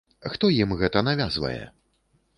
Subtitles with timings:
[0.35, 1.63] Хто ім гэта навязвае?